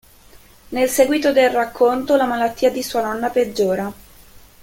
Nel 0.69 0.89
seguito 0.89 1.31
del 1.31 1.51
racconto, 1.51 2.15
la 2.15 2.25
malattia 2.25 2.71
di 2.71 2.81
sua 2.81 3.03
nonna 3.03 3.29
peggiora. 3.29 3.93